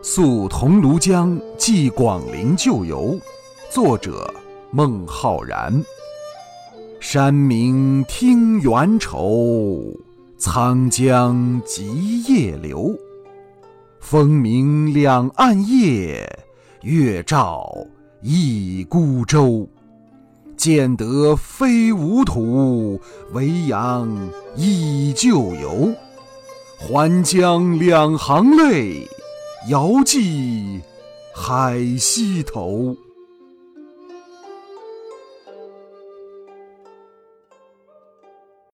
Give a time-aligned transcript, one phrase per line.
[0.00, 3.18] 溯桐庐江，寄广陵旧游。
[3.68, 4.32] 作者：
[4.70, 5.84] 孟浩然。
[7.00, 9.92] 山明听猿愁，
[10.38, 12.96] 沧江急夜流。
[13.98, 16.46] 风鸣两岸夜，
[16.82, 17.68] 月照
[18.22, 19.68] 一孤舟。
[20.56, 23.00] 见得非吾土，
[23.32, 24.08] 维扬
[24.56, 25.92] 忆旧游。
[26.78, 29.08] 还将两行泪，
[29.66, 30.80] 遥寄
[31.34, 32.96] 海西头。